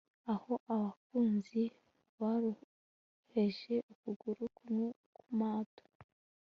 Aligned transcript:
Aho 0.33 0.53
abakunzi 0.73 1.63
boroheje 2.17 3.75
ukuguru 3.91 4.43
kumwe 4.55 4.87
kumato 5.15 5.83